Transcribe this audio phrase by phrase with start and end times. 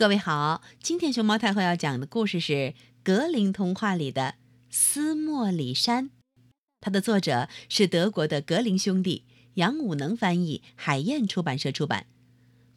[0.00, 2.52] 各位好，今天熊猫太后要讲的故事是
[3.04, 4.36] 《格林童话》里的
[4.70, 6.08] 斯莫里山，
[6.80, 9.26] 它的作者是德国的格林兄弟，
[9.56, 12.06] 杨武能翻译，海燕出版社出版。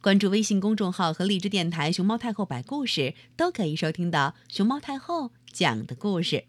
[0.02, 6.44] 关注微信公众号和荔枝电台“熊猫太后摆故事”，都可以收听到熊猫太后讲的故事。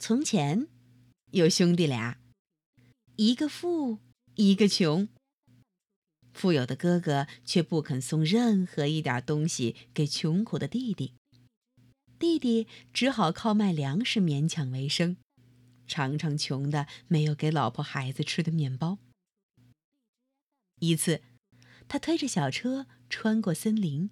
[0.00, 0.66] 从前，
[1.30, 2.18] 有兄弟俩，
[3.14, 3.98] 一个富，
[4.34, 5.06] 一个穷。
[6.36, 11.14] 富有的哥哥却不肯送任何一点东西给穷苦的弟弟，
[12.18, 15.16] 弟弟只好靠卖粮食勉强为生，
[15.86, 18.98] 常常穷的没有给老婆孩子吃的面包。
[20.80, 21.22] 一次，
[21.88, 24.10] 他推着小车穿过森林，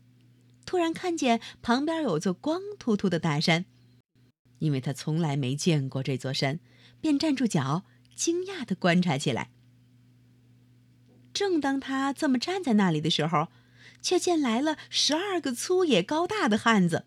[0.65, 3.67] 突然看见旁边有座光秃秃的大山，
[4.61, 6.59] 因为他从来没见过这座山，
[7.03, 7.85] 便站住脚，
[8.15, 9.51] 惊讶地观察起来。
[11.35, 13.49] 正当他这么站在那里的时候，
[14.01, 17.05] 却见来了十二个粗野高大的汉子。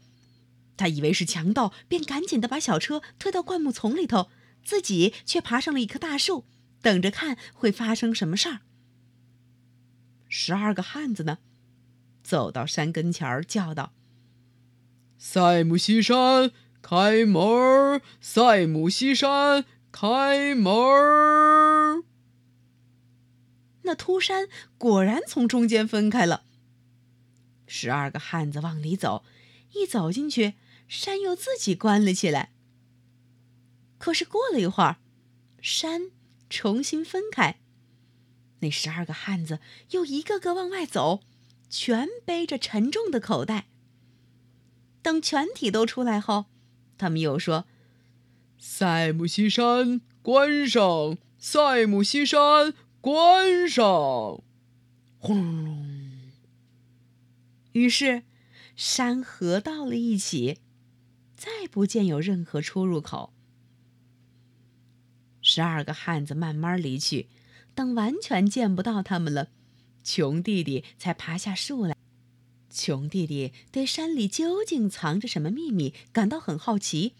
[0.76, 4.30] 他以为是强盗，便赶紧的把小车推到灌木丛里头，
[4.64, 6.46] 自己却爬上了一棵大树，
[6.84, 8.60] 等着看会发生什么事儿。
[10.28, 11.40] 十二个汉子呢，
[12.22, 13.94] 走到山跟前儿，叫道
[15.18, 18.02] ：“塞姆西山，开门！
[18.20, 20.74] 塞姆西山，开门！”
[23.88, 26.44] 那秃山果然从中间分开了。
[27.66, 29.24] 十二个汉子往里走，
[29.74, 30.56] 一走进去，
[30.90, 32.52] 山又自己关了起来。
[33.98, 34.98] 可是过了一会儿，
[35.62, 36.12] 山
[36.50, 37.60] 重新分开。
[38.60, 39.60] 那十二个汉子
[39.92, 41.22] 又一个个往外走，
[41.70, 43.68] 全背着沉重的口袋。
[45.02, 46.46] 等全体都出来后，
[46.98, 47.66] 他们又说
[48.60, 52.74] ：“塞姆西山关上，塞姆西山。”
[53.08, 54.44] 关上，
[55.18, 55.88] 轰隆。
[57.72, 58.24] 于是，
[58.76, 60.60] 山合到了一起，
[61.34, 63.32] 再不见有任何出入口。
[65.42, 67.30] 十二个汉子慢慢离去，
[67.74, 69.52] 等完全见不到他们了，
[70.04, 71.96] 穷弟弟才爬下树来。
[72.70, 77.14] 穷弟弟对山里究竟藏着什么秘密感到很好奇，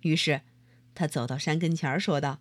[0.00, 0.40] 于是
[0.94, 2.40] 他走到山跟前说道。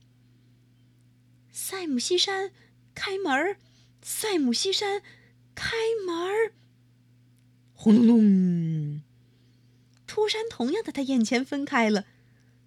[1.70, 2.52] 塞姆西山，
[2.96, 3.60] 开门儿！
[4.02, 5.04] 塞姆西山，
[5.54, 6.54] 开门儿！
[7.76, 9.04] 轰隆隆！
[10.08, 12.08] 秃山同样在他眼前分开了。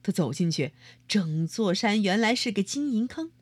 [0.05, 0.71] 他走进去，
[1.09, 3.33] 整座山原来是个金银坑，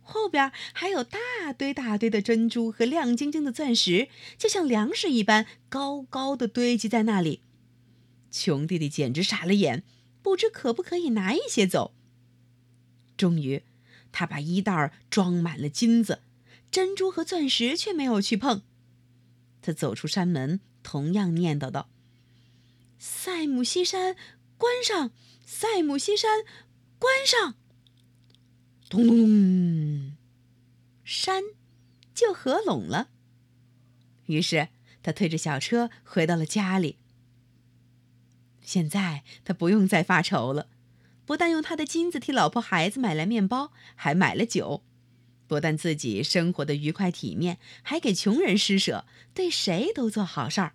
[0.00, 1.18] 后边还有大
[1.58, 4.06] 堆大堆的珍珠和亮晶晶的钻石，
[4.38, 7.42] 就像粮食一般高高的堆积在那里。
[8.30, 9.82] 穷弟弟简直傻了眼，
[10.22, 11.96] 不知可不可以拿一些走。
[13.16, 13.64] 终于。
[14.12, 16.22] 他把衣袋装满了金子、
[16.70, 18.62] 珍珠和钻石，却没有去碰。
[19.62, 21.90] 他走出山门，同样念叨道
[22.98, 24.16] ：“塞姆西山，
[24.56, 25.10] 关上！
[25.44, 26.44] 塞姆西山，
[26.98, 27.54] 关上！”
[28.88, 30.16] 咚咚咚，
[31.04, 31.42] 山
[32.14, 33.10] 就合拢了。
[34.26, 34.68] 于是
[35.02, 36.96] 他推着小车回到了家里。
[38.62, 40.68] 现在他不用再发愁了。
[41.30, 44.82] 不但用他的金子替老婆孩子买来面包，还买了酒；
[45.46, 50.72] 不但自己生活的愉快体面，还给穷人施舍，对谁都做好事儿。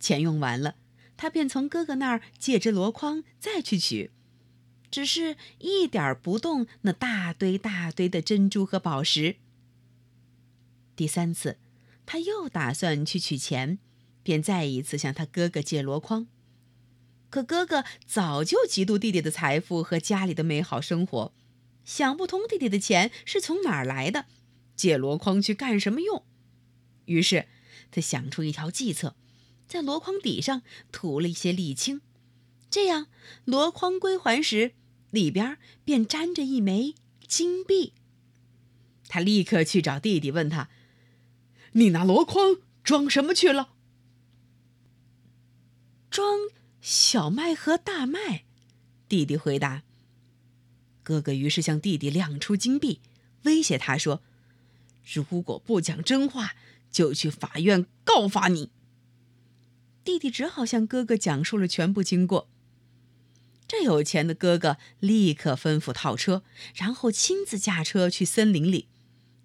[0.00, 0.74] 钱用完了，
[1.16, 4.10] 他便从哥哥那儿借只箩筐再去取，
[4.90, 9.36] 只是一点不动那大堆大堆的珍珠和宝石。
[10.96, 11.58] 第三次，
[12.04, 13.78] 他又打算去取钱，
[14.24, 16.26] 便再一次向他哥哥借箩筐。
[17.28, 21.32] 可哥哥早就嫉妒弟弟的财富和家里的美好生活，
[21.84, 24.26] 想不通弟弟的钱是从哪儿来的，
[24.74, 26.24] 借箩筐去干什么用？
[27.06, 27.46] 于是
[27.90, 29.16] 他想出一条计策，
[29.68, 32.00] 在箩筐底上涂了一些沥青，
[32.70, 33.08] 这样
[33.44, 34.72] 箩筐归还时，
[35.10, 36.94] 里边便沾着一枚
[37.26, 37.92] 金币。
[39.08, 40.68] 他立刻去找弟弟，问他
[41.72, 43.74] ：“你拿箩筐装什么去了？”
[46.10, 46.38] 装。
[46.88, 48.44] 小麦和大麦，
[49.08, 49.82] 弟弟回答。
[51.02, 53.00] 哥哥于是向弟弟亮出金币，
[53.42, 54.22] 威胁他说
[55.12, 56.54] ：“如果不讲真话，
[56.92, 58.70] 就去法院告发你。”
[60.04, 62.48] 弟弟只好向哥哥讲述了全部经过。
[63.66, 66.44] 这有钱的哥哥立刻吩咐套车，
[66.76, 68.86] 然后亲自驾车去森林里，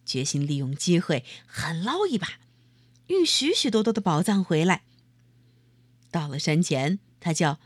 [0.05, 2.39] 决心利用机会狠捞一把，
[3.07, 4.83] 运许许多多的宝藏回来。
[6.11, 6.99] 到了山前。
[7.21, 7.59] 他叫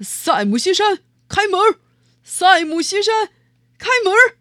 [0.00, 1.80] 塞姆西山开门儿，
[2.22, 3.28] 塞姆西山
[3.76, 4.38] 开门儿。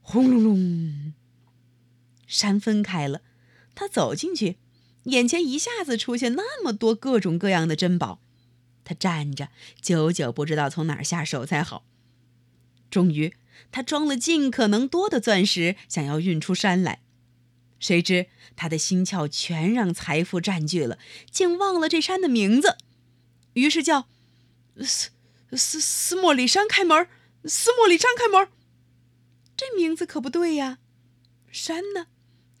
[0.00, 1.12] 轰隆隆，
[2.26, 3.22] 山分开了，
[3.76, 4.56] 他走进去，
[5.04, 8.20] 眼前一下子出现那么多各种各样的珍宝，
[8.82, 9.50] 他站着，
[9.80, 11.84] 久久不知道从哪儿下手才好。
[12.90, 13.36] 终于，
[13.70, 17.02] 他装了尽可能多的钻石，想要运出山来。
[17.80, 20.98] 谁知他的心窍全让财富占据了，
[21.30, 22.76] 竟忘了这山的名字，
[23.54, 24.06] 于是叫
[24.82, 25.10] 斯
[25.52, 27.08] 斯斯莫里山开门，
[27.46, 28.48] 斯莫里山开门。
[29.56, 30.78] 这名字可不对呀，
[31.50, 32.06] 山呢，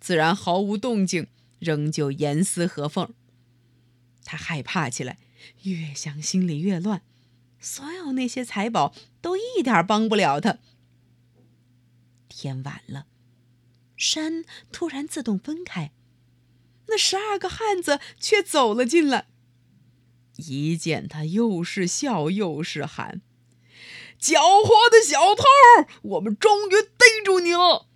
[0.00, 1.28] 自然毫无动静，
[1.58, 3.14] 仍旧严丝合缝。
[4.24, 5.18] 他害怕起来，
[5.62, 7.02] 越想心里越乱。
[7.58, 10.58] 所有那些财宝都一点帮不了他。
[12.28, 13.06] 天晚了，
[14.00, 15.92] 山突然自动分开，
[16.86, 19.28] 那十二个汉子却走了进来。
[20.38, 23.20] 一见他，又是笑又是喊
[24.18, 25.44] ：“狡猾的小偷，
[26.02, 27.86] 我们终于逮住你了！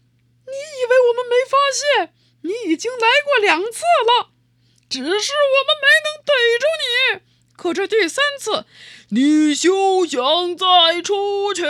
[0.47, 2.13] 你以为我们没发现？
[2.43, 4.31] 你已经来过两次了，
[4.91, 7.23] 只是我们没能逮住你。
[7.57, 8.67] 可这第三次……”
[9.09, 11.63] 你休想再出去！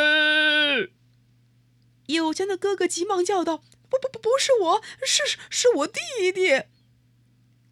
[2.07, 3.63] 有钱的哥哥急忙叫道
[4.01, 6.01] ：“不不不，不是我，是是我弟
[6.33, 6.65] 弟。”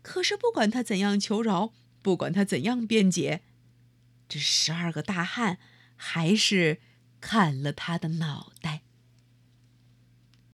[0.02, 1.72] 可是不管他怎样求饶，
[2.02, 3.42] 不管他怎样辩解，
[4.28, 5.58] 这十二个大汉
[5.96, 6.80] 还是
[7.20, 8.82] 砍了他的脑袋。